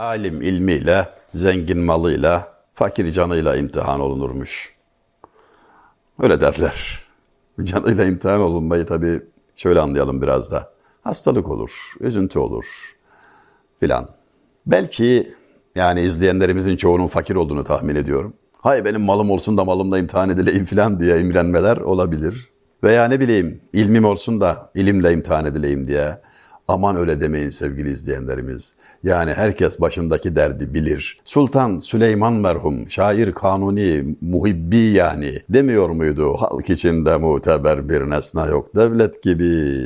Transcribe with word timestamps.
Alim 0.00 0.42
ilmiyle, 0.42 1.08
zengin 1.34 1.78
malıyla, 1.78 2.52
fakir 2.74 3.12
canıyla 3.12 3.56
imtihan 3.56 4.00
olunurmuş. 4.00 4.74
Öyle 6.22 6.40
derler. 6.40 7.04
Canıyla 7.62 8.04
imtihan 8.04 8.40
olunmayı 8.40 8.86
tabii 8.86 9.22
şöyle 9.56 9.80
anlayalım 9.80 10.22
biraz 10.22 10.52
da. 10.52 10.72
Hastalık 11.02 11.48
olur, 11.48 11.92
üzüntü 12.00 12.38
olur 12.38 12.96
filan. 13.80 14.08
Belki 14.66 15.28
yani 15.74 16.00
izleyenlerimizin 16.00 16.76
çoğunun 16.76 17.08
fakir 17.08 17.34
olduğunu 17.34 17.64
tahmin 17.64 17.94
ediyorum. 17.94 18.34
Hay 18.58 18.84
benim 18.84 19.00
malım 19.00 19.30
olsun 19.30 19.56
da 19.56 19.64
malımla 19.64 19.98
imtihan 19.98 20.30
edileyim 20.30 20.64
filan 20.64 21.00
diye 21.00 21.20
imrenmeler 21.20 21.76
olabilir. 21.76 22.50
Veya 22.82 23.04
ne 23.04 23.20
bileyim 23.20 23.60
ilmim 23.72 24.04
olsun 24.04 24.40
da 24.40 24.70
ilimle 24.74 25.12
imtihan 25.12 25.46
edileyim 25.46 25.88
diye. 25.88 26.20
Aman 26.70 26.96
öyle 26.96 27.20
demeyin 27.20 27.50
sevgili 27.50 27.90
izleyenlerimiz. 27.90 28.74
Yani 29.04 29.32
herkes 29.32 29.80
başındaki 29.80 30.36
derdi 30.36 30.74
bilir. 30.74 31.20
Sultan 31.24 31.78
Süleyman 31.78 32.32
merhum, 32.32 32.90
şair 32.90 33.32
kanuni, 33.32 34.16
muhibbi 34.20 34.76
yani 34.76 35.32
demiyor 35.48 35.90
muydu? 35.90 36.34
Halk 36.38 36.70
içinde 36.70 37.16
muteber 37.16 37.88
bir 37.88 38.10
nesne 38.10 38.44
yok 38.46 38.76
devlet 38.76 39.22
gibi. 39.22 39.80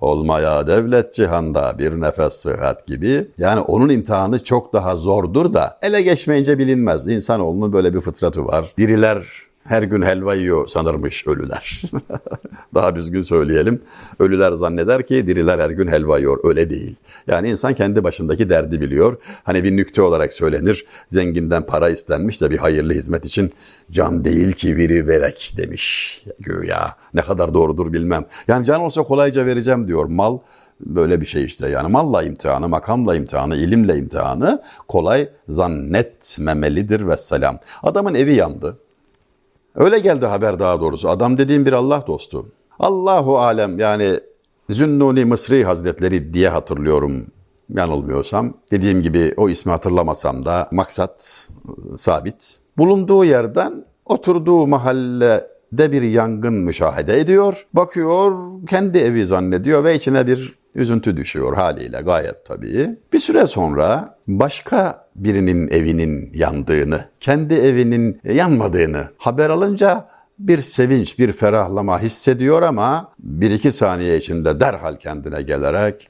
Olmaya 0.00 0.66
devlet 0.66 1.14
cihanda 1.14 1.78
bir 1.78 2.00
nefes 2.00 2.32
sıhhat 2.32 2.86
gibi. 2.86 3.28
Yani 3.38 3.60
onun 3.60 3.88
imtihanı 3.88 4.44
çok 4.44 4.72
daha 4.72 4.96
zordur 4.96 5.52
da 5.52 5.78
ele 5.82 6.02
geçmeyince 6.02 6.58
bilinmez. 6.58 7.06
İnsanoğlunun 7.06 7.72
böyle 7.72 7.94
bir 7.94 8.00
fıtratı 8.00 8.46
var. 8.46 8.74
Diriler 8.78 9.26
her 9.64 9.82
gün 9.82 10.02
helva 10.02 10.34
yiyor 10.34 10.66
sanırmış 10.66 11.26
ölüler. 11.26 11.82
Daha 12.74 12.96
düzgün 12.96 13.20
söyleyelim. 13.20 13.80
Ölüler 14.18 14.52
zanneder 14.52 15.06
ki 15.06 15.26
diriler 15.26 15.58
her 15.58 15.70
gün 15.70 15.88
helva 15.88 16.18
yiyor. 16.18 16.38
Öyle 16.44 16.70
değil. 16.70 16.96
Yani 17.26 17.50
insan 17.50 17.74
kendi 17.74 18.04
başındaki 18.04 18.48
derdi 18.48 18.80
biliyor. 18.80 19.18
Hani 19.44 19.64
bir 19.64 19.76
nükte 19.76 20.02
olarak 20.02 20.32
söylenir. 20.32 20.86
Zenginden 21.08 21.66
para 21.66 21.90
istenmiş 21.90 22.40
de 22.40 22.50
bir 22.50 22.58
hayırlı 22.58 22.92
hizmet 22.92 23.24
için 23.24 23.52
can 23.90 24.24
değil 24.24 24.52
ki 24.52 24.76
veri 24.76 25.08
verek 25.08 25.54
demiş. 25.56 26.24
Güya 26.40 26.96
ne 27.14 27.20
kadar 27.20 27.54
doğrudur 27.54 27.92
bilmem. 27.92 28.24
Yani 28.48 28.64
can 28.64 28.80
olsa 28.80 29.02
kolayca 29.02 29.46
vereceğim 29.46 29.88
diyor. 29.88 30.04
Mal 30.04 30.38
böyle 30.80 31.20
bir 31.20 31.26
şey 31.26 31.44
işte 31.44 31.68
yani 31.68 31.92
malla 31.92 32.22
imtihanı, 32.22 32.68
makamla 32.68 33.16
imtihanı, 33.16 33.56
ilimle 33.56 33.96
imtihanı 33.96 34.62
kolay 34.88 35.28
zannetmemelidir 35.48 37.08
ve 37.08 37.16
selam. 37.16 37.58
Adamın 37.82 38.14
evi 38.14 38.34
yandı. 38.34 38.78
Öyle 39.74 39.98
geldi 39.98 40.26
haber 40.26 40.58
daha 40.58 40.80
doğrusu. 40.80 41.08
Adam 41.08 41.38
dediğim 41.38 41.66
bir 41.66 41.72
Allah 41.72 42.04
dostu. 42.06 42.46
Allahu 42.78 43.38
alem 43.38 43.78
yani 43.78 44.20
Zünnuni 44.70 45.24
Mısri 45.24 45.64
Hazretleri 45.64 46.34
diye 46.34 46.48
hatırlıyorum 46.48 47.26
yanılmıyorsam. 47.68 48.54
Dediğim 48.70 49.02
gibi 49.02 49.34
o 49.36 49.48
ismi 49.48 49.72
hatırlamasam 49.72 50.44
da 50.44 50.68
maksat 50.72 51.48
sabit. 51.96 52.58
Bulunduğu 52.78 53.24
yerden 53.24 53.84
oturduğu 54.04 54.66
mahallede 54.66 55.92
bir 55.92 56.02
yangın 56.02 56.54
müşahede 56.54 57.20
ediyor. 57.20 57.66
Bakıyor 57.72 58.32
kendi 58.68 58.98
evi 58.98 59.26
zannediyor 59.26 59.84
ve 59.84 59.94
içine 59.94 60.26
bir 60.26 60.58
üzüntü 60.74 61.16
düşüyor 61.16 61.56
haliyle 61.56 62.00
gayet 62.00 62.44
tabii. 62.44 62.96
Bir 63.12 63.18
süre 63.18 63.46
sonra 63.46 64.18
başka 64.26 65.08
birinin 65.16 65.68
evinin 65.68 66.30
yandığını, 66.34 67.04
kendi 67.20 67.54
evinin 67.54 68.20
yanmadığını 68.24 69.08
haber 69.18 69.50
alınca 69.50 70.08
bir 70.38 70.62
sevinç, 70.62 71.18
bir 71.18 71.32
ferahlama 71.32 72.02
hissediyor 72.02 72.62
ama 72.62 73.12
bir 73.18 73.50
iki 73.50 73.72
saniye 73.72 74.16
içinde 74.16 74.60
derhal 74.60 74.96
kendine 74.96 75.42
gelerek 75.42 76.08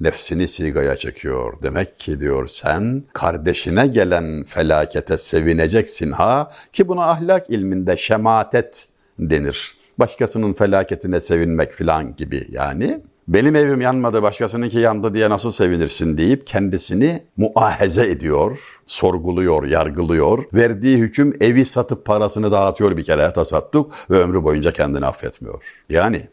nefsini 0.00 0.48
sigaya 0.48 0.94
çekiyor. 0.94 1.52
Demek 1.62 2.00
ki 2.00 2.20
diyor 2.20 2.46
sen 2.46 3.04
kardeşine 3.12 3.86
gelen 3.86 4.44
felakete 4.44 5.18
sevineceksin 5.18 6.12
ha 6.12 6.50
ki 6.72 6.88
buna 6.88 7.04
ahlak 7.04 7.50
ilminde 7.50 7.96
şematet 7.96 8.88
denir. 9.18 9.78
Başkasının 9.98 10.52
felaketine 10.52 11.20
sevinmek 11.20 11.72
filan 11.72 12.16
gibi 12.16 12.46
yani 12.50 13.00
benim 13.28 13.56
evim 13.56 13.80
yanmadı 13.80 14.22
başkasınınki 14.22 14.78
yandı 14.78 15.14
diye 15.14 15.30
nasıl 15.30 15.50
sevinirsin 15.50 16.18
deyip 16.18 16.46
kendisini 16.46 17.22
muahaze 17.36 18.10
ediyor, 18.10 18.80
sorguluyor, 18.86 19.64
yargılıyor. 19.64 20.44
Verdiği 20.54 20.98
hüküm 20.98 21.36
evi 21.40 21.64
satıp 21.64 22.04
parasını 22.04 22.52
dağıtıyor 22.52 22.96
bir 22.96 23.04
kere 23.04 23.32
tasadduk 23.32 23.94
ve 24.10 24.18
ömrü 24.18 24.44
boyunca 24.44 24.72
kendini 24.72 25.06
affetmiyor. 25.06 25.84
Yani 25.88 26.28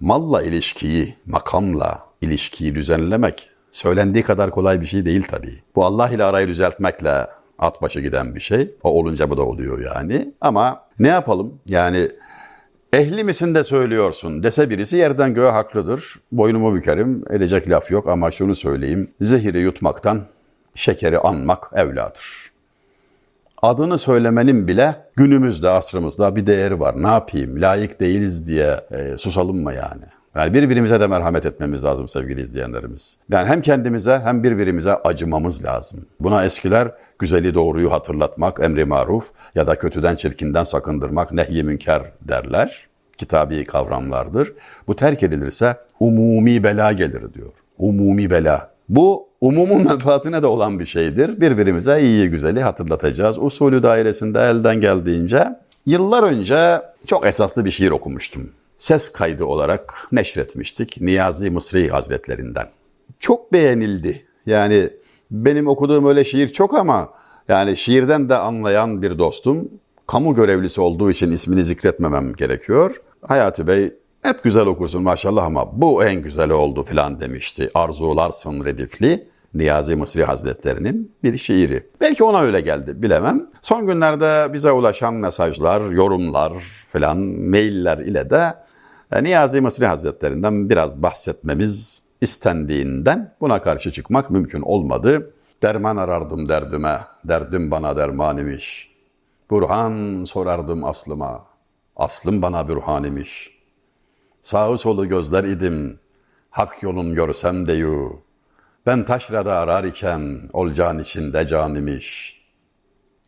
malla 0.00 0.42
ilişkiyi, 0.42 1.14
makamla 1.26 2.00
ilişkiyi 2.20 2.74
düzenlemek 2.74 3.50
söylendiği 3.72 4.24
kadar 4.24 4.50
kolay 4.50 4.80
bir 4.80 4.86
şey 4.86 5.06
değil 5.06 5.22
tabii. 5.28 5.62
Bu 5.76 5.84
Allah 5.84 6.08
ile 6.08 6.24
arayı 6.24 6.48
düzeltmekle 6.48 7.26
at 7.58 7.82
başı 7.82 8.00
giden 8.00 8.34
bir 8.34 8.40
şey. 8.40 8.70
O 8.82 8.90
olunca 8.90 9.30
bu 9.30 9.36
da 9.36 9.42
oluyor 9.42 9.94
yani. 9.94 10.34
Ama 10.40 10.82
ne 10.98 11.08
yapalım? 11.08 11.60
Yani 11.66 12.10
Ehli 12.92 13.24
misin 13.24 13.54
de 13.54 13.64
söylüyorsun 13.64 14.42
dese 14.42 14.70
birisi 14.70 14.96
yerden 14.96 15.34
göğe 15.34 15.50
haklıdır. 15.50 16.20
Boynumu 16.32 16.74
bükerim 16.74 17.24
edecek 17.30 17.70
laf 17.70 17.90
yok 17.90 18.08
ama 18.08 18.30
şunu 18.30 18.54
söyleyeyim. 18.54 19.10
Zehiri 19.20 19.58
yutmaktan 19.58 20.22
şekeri 20.74 21.18
anmak 21.18 21.70
evladır. 21.74 22.50
Adını 23.62 23.98
söylemenin 23.98 24.66
bile 24.68 24.96
günümüzde 25.16 25.68
asrımızda 25.68 26.36
bir 26.36 26.46
değeri 26.46 26.80
var. 26.80 27.02
Ne 27.02 27.08
yapayım 27.08 27.62
layık 27.62 28.00
değiliz 28.00 28.46
diye 28.46 28.80
e, 28.90 29.16
susalım 29.16 29.62
mı 29.62 29.74
yani? 29.74 30.04
Yani 30.34 30.54
birbirimize 30.54 31.00
de 31.00 31.06
merhamet 31.06 31.46
etmemiz 31.46 31.84
lazım 31.84 32.08
sevgili 32.08 32.40
izleyenlerimiz. 32.40 33.18
Yani 33.30 33.48
hem 33.48 33.62
kendimize 33.62 34.20
hem 34.24 34.42
birbirimize 34.42 34.94
acımamız 34.94 35.64
lazım. 35.64 36.06
Buna 36.20 36.44
eskiler 36.44 36.92
güzeli 37.18 37.54
doğruyu 37.54 37.92
hatırlatmak, 37.92 38.60
emri 38.62 38.84
maruf 38.84 39.30
ya 39.54 39.66
da 39.66 39.78
kötüden 39.78 40.16
çirkinden 40.16 40.64
sakındırmak, 40.64 41.32
nehy 41.32 41.62
münker 41.62 42.12
derler. 42.22 42.86
Kitabi 43.16 43.64
kavramlardır. 43.64 44.52
Bu 44.86 44.96
terk 44.96 45.22
edilirse 45.22 45.76
umumi 46.00 46.64
bela 46.64 46.92
gelir 46.92 47.34
diyor. 47.34 47.52
Umumi 47.78 48.30
bela. 48.30 48.70
Bu 48.88 49.28
umumun 49.40 49.84
menfaatine 49.88 50.42
de 50.42 50.46
olan 50.46 50.78
bir 50.78 50.86
şeydir. 50.86 51.40
Birbirimize 51.40 52.02
iyi 52.02 52.30
güzeli 52.30 52.62
hatırlatacağız. 52.62 53.38
Usulü 53.38 53.82
dairesinde 53.82 54.40
elden 54.40 54.80
geldiğince 54.80 55.48
yıllar 55.86 56.22
önce 56.22 56.82
çok 57.06 57.26
esaslı 57.26 57.64
bir 57.64 57.70
şiir 57.70 57.90
okumuştum 57.90 58.50
ses 58.80 59.12
kaydı 59.12 59.44
olarak 59.44 60.08
neşretmiştik 60.12 61.00
Niyazi 61.00 61.50
Mısri 61.50 61.88
Hazretlerinden. 61.88 62.68
Çok 63.18 63.52
beğenildi. 63.52 64.26
Yani 64.46 64.90
benim 65.30 65.68
okuduğum 65.68 66.06
öyle 66.06 66.24
şiir 66.24 66.48
çok 66.48 66.74
ama 66.78 67.08
yani 67.48 67.76
şiirden 67.76 68.28
de 68.28 68.36
anlayan 68.36 69.02
bir 69.02 69.18
dostum 69.18 69.68
kamu 70.06 70.34
görevlisi 70.34 70.80
olduğu 70.80 71.10
için 71.10 71.32
ismini 71.32 71.64
zikretmemem 71.64 72.32
gerekiyor. 72.32 73.02
Hayati 73.28 73.66
Bey 73.66 73.94
hep 74.22 74.42
güzel 74.42 74.66
okursun 74.66 75.02
maşallah 75.02 75.44
ama 75.44 75.80
bu 75.80 76.04
en 76.04 76.22
güzeli 76.22 76.52
oldu 76.52 76.82
filan 76.82 77.20
demişti. 77.20 77.70
Arzularsın 77.74 78.64
Redifli. 78.64 79.30
Niyazi 79.54 79.96
Mısri 79.96 80.24
Hazretleri'nin 80.24 81.12
bir 81.22 81.38
şiiri. 81.38 81.86
Belki 82.00 82.24
ona 82.24 82.40
öyle 82.40 82.60
geldi 82.60 83.02
bilemem. 83.02 83.46
Son 83.62 83.86
günlerde 83.86 84.52
bize 84.52 84.72
ulaşan 84.72 85.14
mesajlar, 85.14 85.90
yorumlar 85.90 86.52
filan, 86.92 87.18
mailler 87.18 87.98
ile 87.98 88.30
de 88.30 88.54
Niyazi 89.12 89.60
Mısri 89.60 89.86
Hazretlerinden 89.86 90.70
biraz 90.70 91.02
bahsetmemiz 91.02 92.02
istendiğinden 92.20 93.34
buna 93.40 93.62
karşı 93.62 93.90
çıkmak 93.90 94.30
mümkün 94.30 94.62
olmadı. 94.62 95.34
Derman 95.62 95.96
arardım 95.96 96.48
derdime, 96.48 97.00
derdim 97.24 97.70
bana 97.70 97.96
derman 97.96 98.38
imiş. 98.38 98.96
Burhan 99.50 100.24
sorardım 100.24 100.84
aslıma, 100.84 101.46
aslım 101.96 102.42
bana 102.42 102.68
bürhan 102.68 103.04
imiş. 103.04 103.60
Sağı 104.42 104.78
solu 104.78 105.08
gözler 105.08 105.44
idim, 105.44 105.98
hak 106.50 106.82
yolun 106.82 107.14
görsem 107.14 107.66
deyu. 107.66 108.22
Ben 108.86 109.04
taşrada 109.04 109.56
arar 109.58 109.84
iken, 109.84 110.40
olcan 110.52 110.98
içinde 110.98 111.46
can 111.46 111.74
imiş. 111.74 112.40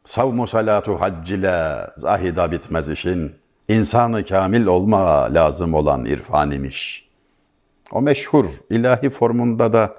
Savmu 0.04 0.46
salatu 0.46 1.00
hac 1.00 1.30
ile 1.30 1.86
zahida 1.96 2.52
bitmez 2.52 2.88
işin. 2.88 3.41
İnsanı 3.68 4.24
kamil 4.24 4.66
olma 4.66 5.34
lazım 5.34 5.74
olan 5.74 6.04
irfan 6.04 6.50
imiş. 6.50 7.08
O 7.92 8.02
meşhur 8.02 8.46
ilahi 8.70 9.10
formunda 9.10 9.72
da 9.72 9.96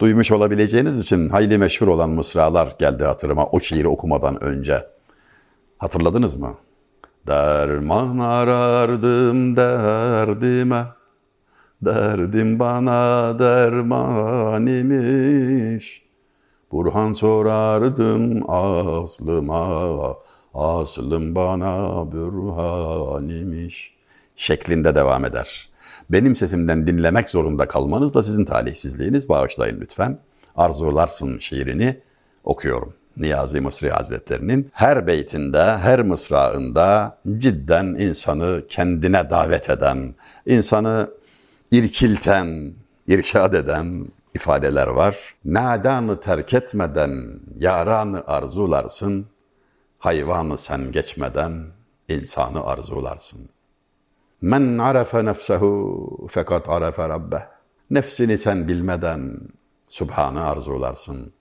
duymuş 0.00 0.32
olabileceğiniz 0.32 1.00
için 1.00 1.28
hayli 1.28 1.58
meşhur 1.58 1.88
olan 1.88 2.10
mısralar 2.10 2.74
geldi 2.78 3.04
hatırıma 3.04 3.46
o 3.46 3.60
şiiri 3.60 3.88
okumadan 3.88 4.44
önce. 4.44 4.86
Hatırladınız 5.78 6.36
mı? 6.36 6.54
Derman 7.26 8.18
arardım 8.18 9.56
derdime, 9.56 10.86
derdim 11.82 12.58
bana 12.58 13.38
derman 13.38 14.66
imiş. 14.66 16.04
Burhan 16.72 17.12
sorardım 17.12 18.50
aslıma, 18.50 20.16
Aslım 20.54 21.34
bana 21.34 22.12
bürhan 22.12 23.70
şeklinde 24.36 24.94
devam 24.94 25.24
eder. 25.24 25.68
Benim 26.10 26.36
sesimden 26.36 26.86
dinlemek 26.86 27.30
zorunda 27.30 27.68
kalmanız 27.68 28.14
da 28.14 28.22
sizin 28.22 28.44
talihsizliğiniz. 28.44 29.28
Bağışlayın 29.28 29.80
lütfen. 29.80 30.18
Arzularsın 30.56 31.38
şiirini 31.38 32.00
okuyorum. 32.44 32.94
Niyazi 33.16 33.60
Mısri 33.60 33.90
Hazretlerinin 33.90 34.70
her 34.72 35.06
beytinde, 35.06 35.76
her 35.76 36.02
mısrağında 36.02 37.18
cidden 37.38 37.86
insanı 37.86 38.62
kendine 38.68 39.30
davet 39.30 39.70
eden, 39.70 40.14
insanı 40.46 41.10
irkilten, 41.70 42.72
irşad 43.08 43.52
eden 43.52 44.06
ifadeler 44.34 44.86
var. 44.86 45.34
Nadanı 45.44 46.20
terk 46.20 46.54
etmeden 46.54 47.40
yaranı 47.58 48.22
arzularsın, 48.26 49.26
hayvanı 50.04 50.58
sen 50.58 50.92
geçmeden 50.92 51.66
insanı 52.08 52.64
arzularsın. 52.64 53.50
Men 54.40 54.78
arefe 54.78 55.24
nefsehu 55.24 56.28
fekat 56.30 56.68
arefe 56.68 57.08
rabbeh. 57.08 57.40
Nefsini 57.90 58.38
sen 58.38 58.68
bilmeden 58.68 59.38
Subhan'ı 59.88 60.44
arzularsın. 60.44 61.32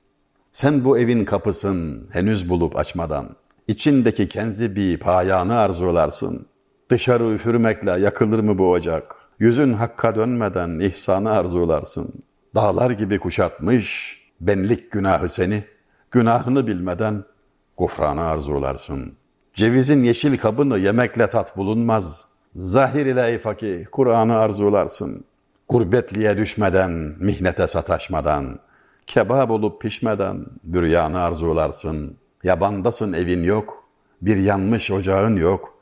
Sen 0.52 0.86
bu 0.86 0.98
evin 0.98 1.26
kapısın 1.26 2.10
henüz 2.14 2.50
bulup 2.50 2.78
açmadan, 2.78 3.36
içindeki 3.68 4.28
kenzi 4.28 4.76
bir 4.76 5.00
payanı 5.00 5.56
arzularsın. 5.56 6.46
Dışarı 6.90 7.30
üfürmekle 7.30 7.92
yakılır 7.92 8.40
mı 8.40 8.58
bu 8.58 8.72
ocak? 8.72 9.16
Yüzün 9.40 9.74
hakka 9.74 10.16
dönmeden 10.16 10.80
ihsanı 10.80 11.32
arzularsın. 11.32 12.24
Dağlar 12.56 12.92
gibi 12.92 13.20
kuşatmış 13.20 14.18
benlik 14.42 14.92
günahı 14.92 15.30
seni, 15.30 15.64
günahını 16.12 16.68
bilmeden 16.68 17.24
gufranı 17.78 18.24
arzularsın. 18.24 19.14
Cevizin 19.54 20.04
yeşil 20.04 20.38
kabını 20.38 20.78
yemekle 20.78 21.28
tat 21.28 21.58
bulunmaz. 21.58 22.26
Zahir 22.56 23.06
ile 23.06 23.28
ey 23.28 23.40
fakih, 23.40 23.86
Kur'an'ı 23.92 24.38
arzularsın. 24.38 25.26
Gurbetliğe 25.70 26.38
düşmeden, 26.38 26.92
mihnete 27.20 27.68
sataşmadan, 27.68 28.60
kebap 29.08 29.52
olup 29.52 29.82
pişmeden 29.82 30.46
büryanı 30.64 31.20
arzularsın. 31.20 32.18
Yabandasın 32.44 33.14
evin 33.14 33.44
yok, 33.44 33.84
bir 34.22 34.38
yanmış 34.38 34.92
ocağın 34.92 35.36
yok. 35.36 35.74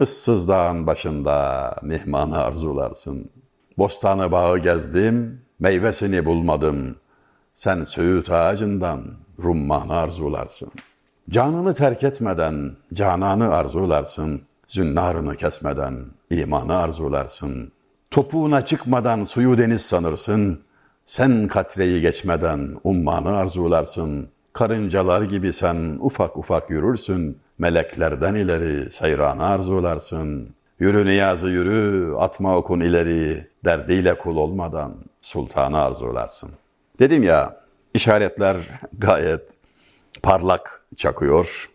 Issız 0.00 0.48
dağın 0.48 0.86
başında 0.86 1.74
mihmanı 1.82 2.38
arzularsın. 2.38 3.30
Bostanı 3.78 4.32
bağı 4.32 4.58
gezdim, 4.58 5.40
meyvesini 5.58 6.24
bulmadım. 6.24 6.96
Sen 7.54 7.84
söğüt 7.84 8.30
ağacından 8.30 9.04
rummanı 9.42 9.94
arzularsın. 9.94 10.72
Canını 11.30 11.74
terk 11.74 12.04
etmeden 12.04 12.72
cananı 12.94 13.54
arzularsın. 13.54 14.42
Zünnarını 14.68 15.36
kesmeden 15.36 15.94
imanı 16.30 16.76
arzularsın. 16.76 17.72
Topuğuna 18.10 18.64
çıkmadan 18.64 19.24
suyu 19.24 19.58
deniz 19.58 19.82
sanırsın. 19.82 20.60
Sen 21.04 21.48
katreyi 21.48 22.00
geçmeden 22.00 22.76
ummanı 22.84 23.36
arzularsın. 23.36 24.28
Karıncalar 24.52 25.22
gibi 25.22 25.52
sen 25.52 25.98
ufak 26.00 26.36
ufak 26.36 26.70
yürürsün. 26.70 27.38
Meleklerden 27.58 28.34
ileri 28.34 28.90
seyranı 28.90 29.44
arzularsın. 29.44 30.54
Yürü 30.78 31.06
niyazı 31.06 31.48
yürü, 31.48 32.14
atma 32.18 32.56
okun 32.56 32.80
ileri. 32.80 33.48
Derdiyle 33.64 34.18
kul 34.18 34.36
olmadan 34.36 34.94
sultanı 35.22 35.78
arzularsın. 35.80 36.50
Dedim 36.98 37.22
ya, 37.22 37.56
işaretler 37.94 38.56
gayet 38.98 39.50
parlak 40.22 40.77
çakıyor. 40.98 41.70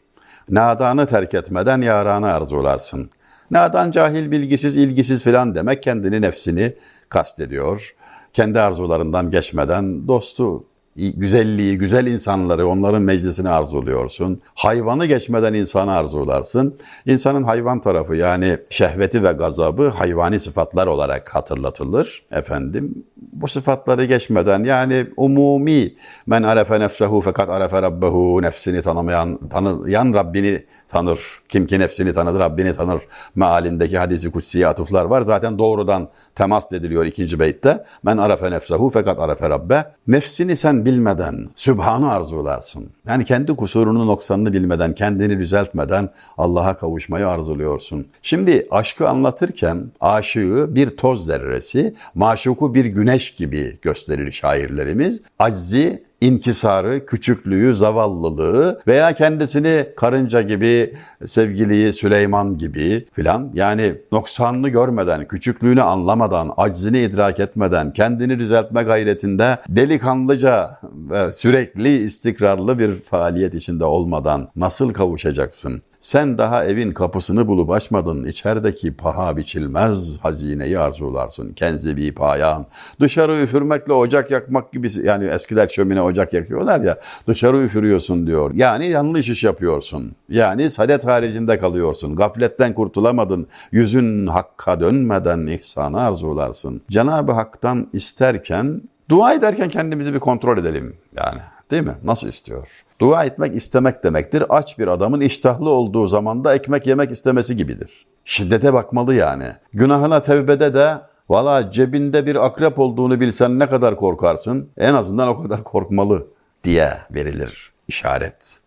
Nadanı 0.49 1.05
terk 1.05 1.33
etmeden 1.33 1.81
yaranı 1.81 2.33
arzularsın. 2.33 3.09
Nadan 3.51 3.91
cahil, 3.91 4.31
bilgisiz, 4.31 4.77
ilgisiz 4.77 5.23
filan 5.23 5.55
demek 5.55 5.83
kendini, 5.83 6.21
nefsini 6.21 6.73
kastediyor. 7.09 7.95
Kendi 8.33 8.59
arzularından 8.59 9.31
geçmeden 9.31 10.07
dostu, 10.07 10.65
güzelliği, 10.95 11.77
güzel 11.77 12.07
insanları, 12.07 12.67
onların 12.67 13.01
meclisini 13.01 13.49
arzuluyorsun. 13.49 14.41
Hayvanı 14.55 15.05
geçmeden 15.05 15.53
insanı 15.53 15.91
arzularsın. 15.91 16.77
İnsanın 17.05 17.43
hayvan 17.43 17.81
tarafı 17.81 18.15
yani 18.15 18.57
şehveti 18.69 19.23
ve 19.23 19.31
gazabı 19.31 19.87
hayvani 19.87 20.39
sıfatlar 20.39 20.87
olarak 20.87 21.35
hatırlatılır. 21.35 22.25
Efendim 22.31 23.05
bu 23.33 23.47
sıfatları 23.47 24.05
geçmeden 24.05 24.63
yani 24.63 25.07
umumi 25.17 25.93
men 26.27 26.43
arefe 26.43 26.79
nefsehu 26.79 27.21
fakat 27.21 27.49
arefe 27.49 27.81
rabbehu 27.81 28.41
nefsini 28.41 28.81
tanımayan, 28.81 29.39
tanıyan 29.49 30.13
Rabbini 30.13 30.63
tanır. 30.87 31.19
Kim 31.49 31.67
ki 31.67 31.79
nefsini 31.79 32.13
tanır, 32.13 32.39
Rabbini 32.39 32.73
tanır. 32.75 33.01
Mealindeki 33.35 33.97
hadisi 33.97 34.31
kutsiye 34.31 34.67
atıflar 34.67 35.05
var. 35.05 35.21
Zaten 35.21 35.57
doğrudan 35.57 36.09
temas 36.35 36.73
ediliyor 36.73 37.05
ikinci 37.05 37.39
beytte. 37.39 37.85
Men 38.03 38.17
arefe 38.17 38.51
nefsehu 38.51 38.89
fakat 38.89 39.19
arefe 39.19 39.49
rabbe. 39.49 39.85
Nefsini 40.07 40.55
sen 40.55 40.85
bilmeden 40.85 41.35
Sübhan'ı 41.55 42.11
arzularsın. 42.11 42.89
Yani 43.07 43.25
kendi 43.25 43.55
kusurunu 43.55 44.07
noksanını 44.07 44.53
bilmeden, 44.53 44.93
kendini 44.93 45.39
düzeltmeden 45.39 46.09
Allah'a 46.37 46.77
kavuşmayı 46.77 47.27
arzuluyorsun. 47.27 48.07
Şimdi 48.21 48.67
aşkı 48.71 49.09
anlatırken 49.09 49.91
aşığı 49.99 50.67
bir 50.69 50.89
toz 50.89 51.25
zerresi, 51.25 51.95
maşuku 52.15 52.73
bir 52.73 52.85
güneş 52.85 53.12
gibi 53.17 53.77
gösterir 53.81 54.31
şairlerimiz. 54.31 55.21
Aczi, 55.39 56.03
inkisarı, 56.21 57.05
küçüklüğü, 57.05 57.75
zavallılığı 57.75 58.81
veya 58.87 59.13
kendisini 59.13 59.85
karınca 59.97 60.41
gibi, 60.41 60.93
sevgiliyi 61.25 61.93
Süleyman 61.93 62.57
gibi 62.57 63.05
filan 63.13 63.51
yani 63.53 63.95
noksanını 64.11 64.69
görmeden, 64.69 65.27
küçüklüğünü 65.27 65.81
anlamadan, 65.81 66.53
aczini 66.57 66.99
idrak 67.01 67.39
etmeden, 67.39 67.93
kendini 67.93 68.39
düzeltme 68.39 68.83
gayretinde 68.83 69.57
delikanlıca 69.69 70.69
ve 71.09 71.31
sürekli 71.31 71.97
istikrarlı 71.97 72.79
bir 72.79 73.01
faaliyet 73.01 73.55
içinde 73.55 73.85
olmadan 73.85 74.49
nasıl 74.55 74.93
kavuşacaksın? 74.93 75.81
Sen 76.03 76.37
daha 76.37 76.65
evin 76.65 76.91
kapısını 76.91 77.47
bulup 77.47 77.71
açmadın. 77.71 78.25
İçerideki 78.25 78.93
paha 78.93 79.37
biçilmez 79.37 80.19
hazineyi 80.19 80.79
arzularsın. 80.79 81.53
Kenzi 81.53 81.97
bir 81.97 82.15
payan. 82.15 82.65
Dışarı 82.99 83.35
üfürmekle 83.35 83.93
ocak 83.93 84.31
yakmak 84.31 84.71
gibi 84.71 84.87
yani 85.03 85.27
eskiler 85.27 85.67
şömine 85.67 86.01
ocak 86.01 86.33
yakıyorlar 86.33 86.81
ya. 86.81 86.99
Dışarı 87.27 87.57
üfürüyorsun 87.57 88.27
diyor. 88.27 88.51
Yani 88.53 88.87
yanlış 88.87 89.29
iş 89.29 89.43
yapıyorsun. 89.43 90.15
Yani 90.29 90.69
sadet 90.69 91.05
haricinde 91.05 91.59
kalıyorsun. 91.59 92.15
Gafletten 92.15 92.73
kurtulamadın. 92.73 93.47
Yüzün 93.71 94.27
hakka 94.27 94.79
dönmeden 94.79 95.47
ihsanı 95.47 96.01
arzularsın. 96.01 96.81
Cenab-ı 96.89 97.31
Hak'tan 97.31 97.87
isterken 97.93 98.81
Dua 99.09 99.33
ederken 99.33 99.69
kendimizi 99.69 100.13
bir 100.13 100.19
kontrol 100.19 100.57
edelim 100.57 100.95
yani. 101.15 101.39
Değil 101.73 101.83
mi? 101.83 101.95
Nasıl 102.03 102.27
istiyor? 102.27 102.83
Dua 103.01 103.23
etmek 103.23 103.55
istemek 103.55 104.03
demektir. 104.03 104.43
Aç 104.49 104.79
bir 104.79 104.87
adamın 104.87 105.21
iştahlı 105.21 105.69
olduğu 105.69 106.07
zamanda 106.07 106.55
ekmek 106.55 106.87
yemek 106.87 107.11
istemesi 107.11 107.57
gibidir. 107.57 108.05
Şiddete 108.25 108.73
bakmalı 108.73 109.15
yani. 109.15 109.45
Günahına 109.73 110.21
tevbede 110.21 110.73
de 110.73 110.97
valla 111.29 111.71
cebinde 111.71 112.25
bir 112.25 112.45
akrep 112.45 112.79
olduğunu 112.79 113.19
bilsen 113.19 113.59
ne 113.59 113.67
kadar 113.67 113.95
korkarsın? 113.95 114.69
En 114.77 114.93
azından 114.93 115.27
o 115.27 115.41
kadar 115.41 115.63
korkmalı 115.63 116.27
diye 116.63 116.93
verilir 117.11 117.71
işaret. 117.87 118.57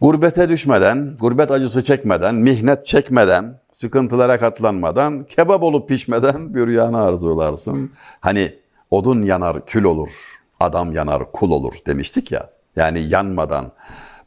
Gurbete 0.00 0.48
düşmeden, 0.48 1.10
gurbet 1.20 1.50
acısı 1.50 1.84
çekmeden, 1.84 2.34
mihnet 2.34 2.86
çekmeden, 2.86 3.60
sıkıntılara 3.72 4.38
katlanmadan, 4.38 5.24
kebap 5.24 5.62
olup 5.62 5.88
pişmeden 5.88 6.54
bir 6.54 6.66
rüyanı 6.66 7.02
arzularsın. 7.02 7.90
Hani 8.20 8.58
odun 8.90 9.22
yanar 9.22 9.66
kül 9.66 9.84
olur, 9.84 10.41
adam 10.62 10.92
yanar 10.92 11.32
kul 11.32 11.50
olur 11.50 11.74
demiştik 11.86 12.32
ya. 12.32 12.50
Yani 12.76 13.00
yanmadan. 13.08 13.72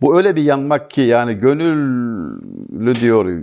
Bu 0.02 0.18
öyle 0.18 0.36
bir 0.36 0.44
yanmak 0.44 0.92
ki 0.92 1.02
yani 1.02 1.36
gönüllü 1.36 2.96
diyor 3.02 3.42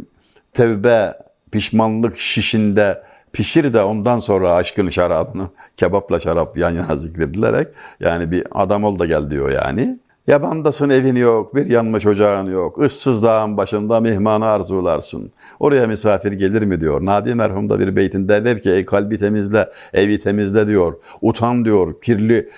tevbe, 0.52 1.14
pişmanlık 1.50 2.18
şişinde 2.18 3.02
pişir 3.32 3.74
de 3.74 3.82
ondan 3.82 4.18
sonra 4.18 4.54
aşkın 4.54 4.88
şarabını 4.88 5.48
kebapla 5.76 6.20
şarap 6.20 6.56
yan 6.58 6.70
yana 6.70 6.96
zikredilerek 6.96 7.68
yani 8.00 8.30
bir 8.30 8.46
adam 8.50 8.84
ol 8.84 8.98
da 8.98 9.06
gel 9.06 9.30
diyor 9.30 9.50
yani. 9.50 9.98
Yabandasın 10.26 10.90
evin 10.90 11.16
yok, 11.16 11.54
bir 11.54 11.66
yanmış 11.66 12.06
ocağın 12.06 12.52
yok. 12.52 12.84
Issız 12.84 13.22
dağın 13.22 13.56
başında 13.56 14.00
mihmanı 14.00 14.46
arzularsın. 14.46 15.32
Oraya 15.60 15.86
misafir 15.86 16.32
gelir 16.32 16.62
mi 16.62 16.80
diyor. 16.80 17.06
Nabi 17.06 17.34
merhum 17.34 17.70
da 17.70 17.80
bir 17.80 17.96
beytinde 17.96 18.44
der 18.44 18.62
ki 18.62 18.70
ey 18.70 18.84
kalbi 18.84 19.18
temizle, 19.18 19.70
evi 19.92 20.18
temizle 20.18 20.66
diyor. 20.66 20.94
Utan 21.22 21.64
diyor, 21.64 22.00
kirli 22.00 22.48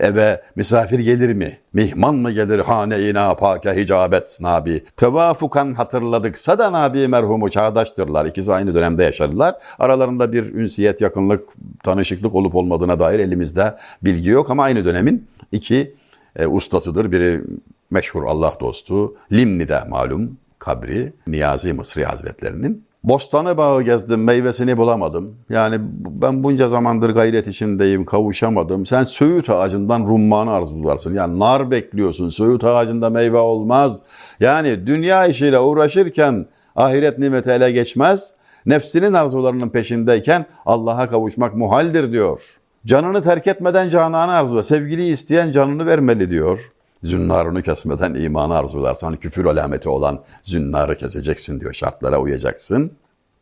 eve 0.00 0.42
misafir 0.56 0.98
gelir 0.98 1.34
mi? 1.34 1.58
Mihman 1.72 2.14
mı 2.14 2.32
gelir 2.32 2.58
hane-i 2.58 3.14
napake 3.14 3.76
hicabet 3.76 4.38
Nabi? 4.40 4.84
Tevafukan 4.96 5.74
hatırladıksa 5.74 6.58
da 6.58 6.72
Nabi 6.72 7.08
merhumu 7.08 7.50
çağdaştırlar. 7.50 8.26
İkisi 8.26 8.52
aynı 8.52 8.74
dönemde 8.74 9.04
yaşadılar. 9.04 9.54
Aralarında 9.78 10.32
bir 10.32 10.54
ünsiyet, 10.54 11.00
yakınlık, 11.00 11.48
tanışıklık 11.82 12.34
olup 12.34 12.54
olmadığına 12.54 12.98
dair 12.98 13.18
elimizde 13.18 13.76
bilgi 14.02 14.28
yok 14.28 14.50
ama 14.50 14.62
aynı 14.62 14.84
dönemin 14.84 15.26
iki 15.52 15.94
e, 16.36 16.46
ustasıdır. 16.46 17.12
Biri 17.12 17.42
meşhur 17.90 18.24
Allah 18.24 18.54
dostu 18.60 19.14
Limni'de 19.32 19.80
malum 19.88 20.38
kabri 20.58 21.12
Niyazi 21.26 21.72
Mısri 21.72 22.04
Hazretlerinin. 22.04 22.86
Bostanı 23.04 23.56
bağı 23.56 23.82
gezdim, 23.82 24.24
meyvesini 24.24 24.76
bulamadım. 24.76 25.36
Yani 25.50 25.76
ben 26.10 26.42
bunca 26.44 26.68
zamandır 26.68 27.10
gayret 27.10 27.48
içindeyim, 27.48 28.04
kavuşamadım. 28.04 28.86
Sen 28.86 29.04
söğüt 29.04 29.50
ağacından 29.50 30.00
rummanı 30.00 30.50
arzularsın. 30.52 31.14
Yani 31.14 31.38
nar 31.38 31.70
bekliyorsun, 31.70 32.28
söğüt 32.28 32.64
ağacında 32.64 33.10
meyve 33.10 33.38
olmaz. 33.38 34.02
Yani 34.40 34.86
dünya 34.86 35.26
işiyle 35.26 35.58
uğraşırken 35.58 36.46
ahiret 36.76 37.18
nimeti 37.18 37.50
ele 37.50 37.70
geçmez. 37.70 38.34
Nefsinin 38.66 39.12
arzularının 39.12 39.68
peşindeyken 39.68 40.46
Allah'a 40.66 41.08
kavuşmak 41.08 41.54
muhaldir 41.54 42.12
diyor. 42.12 42.60
Canını 42.86 43.22
terk 43.22 43.46
etmeden 43.46 43.88
cananı 43.88 44.32
arzula. 44.32 44.62
Sevgiliyi 44.62 45.12
isteyen 45.12 45.50
canını 45.50 45.86
vermeli 45.86 46.30
diyor. 46.30 46.72
Zünnarını 47.02 47.62
kesmeden 47.62 48.14
imanı 48.14 48.56
arzularsan 48.56 49.06
hani 49.06 49.18
küfür 49.18 49.44
alameti 49.44 49.88
olan 49.88 50.22
zünnarı 50.42 50.96
keseceksin 50.96 51.60
diyor. 51.60 51.72
Şartlara 51.72 52.20
uyacaksın. 52.20 52.92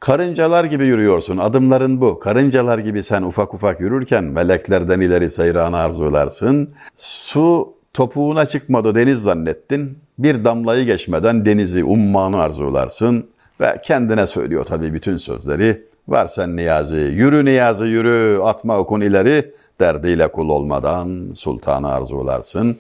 Karıncalar 0.01 0.65
gibi 0.65 0.85
yürüyorsun. 0.85 1.37
Adımların 1.37 2.01
bu. 2.01 2.21
Karıncalar 2.21 2.79
gibi 2.79 3.03
sen 3.03 3.23
ufak 3.23 3.55
ufak 3.55 3.81
yürürken 3.81 4.25
meleklerden 4.25 5.01
ileri 5.01 5.31
seyranı 5.31 5.77
arzularsın. 5.77 6.71
Su 6.97 7.75
topuğuna 7.95 8.47
çıkmadı 8.47 8.95
deniz 8.95 9.23
zannettin. 9.23 9.99
Bir 10.19 10.45
damlayı 10.45 10.85
geçmeden 10.85 11.45
denizi, 11.45 11.85
ummanı 11.85 12.43
arzularsın. 12.43 13.27
Ve 13.61 13.81
kendine 13.85 14.27
söylüyor 14.27 14.65
tabii 14.65 14.95
bütün 14.95 15.17
sözleri. 15.17 15.94
Var 16.09 16.27
sen 16.27 16.57
niyazi, 16.57 16.97
yürü 16.97 17.45
niyazi 17.45 17.85
yürü, 17.85 18.41
atma 18.43 18.79
okun 18.79 19.01
ileri. 19.01 19.55
Derdiyle 19.81 20.29
kul 20.33 20.49
olmadan 20.49 21.33
sultanı 21.35 21.93
arzularsın. 21.93 22.77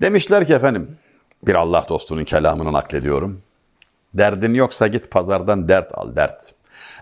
Demişler 0.00 0.46
ki 0.46 0.54
efendim, 0.54 0.96
bir 1.46 1.54
Allah 1.54 1.86
dostunun 1.88 2.24
kelamını 2.24 2.72
naklediyorum. 2.72 3.40
Derdin 4.14 4.54
yoksa 4.54 4.86
git 4.86 5.10
pazardan 5.10 5.68
dert 5.68 5.90
al 5.94 6.16
dert. 6.16 6.54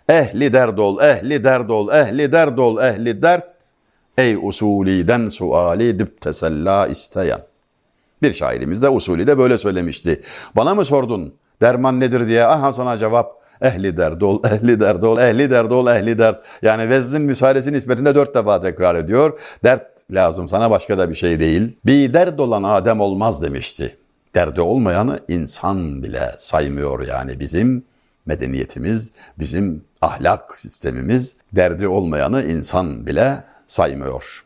Ehli 0.08 0.52
derd 0.52 0.78
ol, 0.78 1.00
ehli 1.00 1.44
derd 1.44 1.68
ol, 1.68 1.88
ehli 1.92 2.32
derd 2.32 2.58
ol, 2.58 2.78
ehli 2.82 3.22
dert. 3.22 3.64
Ey 4.18 4.36
usuliden 4.42 5.28
suali 5.28 5.98
dip 5.98 6.20
tesella 6.20 6.86
isteyen. 6.86 7.40
Bir 8.22 8.32
şairimiz 8.32 8.82
de 8.82 8.88
usulü 8.88 9.26
de 9.26 9.38
böyle 9.38 9.58
söylemişti. 9.58 10.20
Bana 10.56 10.74
mı 10.74 10.84
sordun 10.84 11.34
derman 11.60 12.00
nedir 12.00 12.28
diye 12.28 12.44
aha 12.44 12.72
sana 12.72 12.98
cevap. 12.98 13.43
Ehli 13.64 13.96
derd 13.96 14.20
ol, 14.20 14.44
ehli 14.44 14.80
derd 14.80 15.02
ol, 15.02 15.18
ehli 15.18 15.50
derd 15.50 15.70
ol, 15.70 15.86
ehli 15.86 16.18
dert. 16.18 16.44
Yani 16.62 16.88
veznin 16.88 17.22
misalesi 17.22 17.72
nispetinde 17.72 18.14
dört 18.14 18.34
defa 18.34 18.60
tekrar 18.60 18.94
ediyor. 18.94 19.40
Dert 19.64 20.10
lazım 20.10 20.48
sana 20.48 20.70
başka 20.70 20.98
da 20.98 21.10
bir 21.10 21.14
şey 21.14 21.40
değil. 21.40 21.76
Bir 21.86 22.14
derd 22.14 22.38
olan 22.38 22.62
Adem 22.62 23.00
olmaz 23.00 23.42
demişti. 23.42 23.96
Derdi 24.34 24.60
olmayanı 24.60 25.20
insan 25.28 26.02
bile 26.02 26.34
saymıyor 26.38 27.06
yani 27.06 27.40
bizim 27.40 27.84
medeniyetimiz, 28.26 29.12
bizim 29.38 29.84
ahlak 30.00 30.60
sistemimiz 30.60 31.36
derdi 31.52 31.88
olmayanı 31.88 32.44
insan 32.44 33.06
bile 33.06 33.44
saymıyor. 33.66 34.44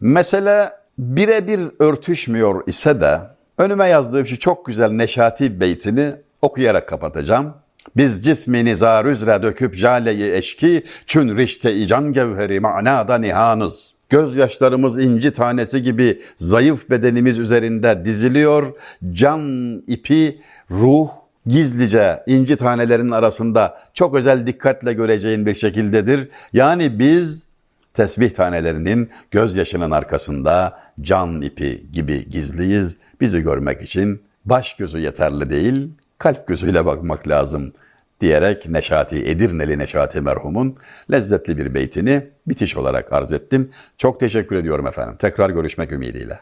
Mesele 0.00 0.72
birebir 0.98 1.60
örtüşmüyor 1.78 2.66
ise 2.66 3.00
de 3.00 3.20
önüme 3.58 3.88
yazdığım 3.88 4.26
şu 4.26 4.38
çok 4.38 4.66
güzel 4.66 4.90
Neşati 4.90 5.60
beytini 5.60 6.12
okuyarak 6.42 6.88
kapatacağım. 6.88 7.54
Biz 7.96 8.24
cismi 8.24 8.64
nizar 8.64 9.04
üzre 9.04 9.42
döküp 9.42 9.74
jaleyi 9.74 10.34
eşki, 10.34 10.82
çün 11.06 11.36
rişte 11.36 11.86
can 11.86 12.12
gevheri 12.12 12.60
manada 12.60 13.18
nihanız. 13.18 13.94
Gözyaşlarımız 14.08 14.98
inci 14.98 15.32
tanesi 15.32 15.82
gibi 15.82 16.20
zayıf 16.36 16.90
bedenimiz 16.90 17.38
üzerinde 17.38 18.04
diziliyor. 18.04 18.74
Can 19.12 19.82
ipi, 19.86 20.40
ruh 20.70 21.08
gizlice 21.46 22.22
inci 22.26 22.56
tanelerinin 22.56 23.10
arasında 23.10 23.78
çok 23.94 24.14
özel 24.16 24.46
dikkatle 24.46 24.92
göreceğin 24.92 25.46
bir 25.46 25.54
şekildedir. 25.54 26.28
Yani 26.52 26.98
biz 26.98 27.46
tesbih 27.94 28.30
tanelerinin 28.30 29.10
gözyaşının 29.30 29.90
arkasında 29.90 30.80
can 31.00 31.42
ipi 31.42 31.86
gibi 31.92 32.28
gizliyiz. 32.28 32.96
Bizi 33.20 33.40
görmek 33.40 33.82
için 33.82 34.22
baş 34.44 34.76
gözü 34.76 34.98
yeterli 34.98 35.50
değil, 35.50 35.88
kalp 36.18 36.46
gözüyle 36.46 36.86
bakmak 36.86 37.28
lazım 37.28 37.72
diyerek 38.20 38.68
Neşati, 38.68 39.28
Edirneli 39.28 39.78
Neşati 39.78 40.20
merhumun 40.20 40.76
lezzetli 41.10 41.58
bir 41.58 41.74
beytini 41.74 42.26
bitiş 42.46 42.76
olarak 42.76 43.12
arz 43.12 43.32
ettim. 43.32 43.70
Çok 43.98 44.20
teşekkür 44.20 44.56
ediyorum 44.56 44.86
efendim. 44.86 45.16
Tekrar 45.18 45.50
görüşmek 45.50 45.92
ümidiyle. 45.92 46.40